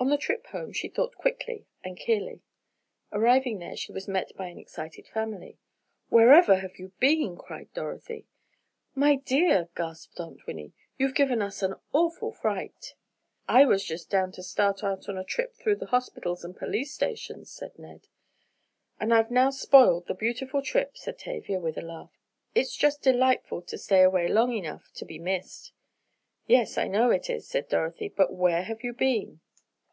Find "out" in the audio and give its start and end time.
14.84-15.08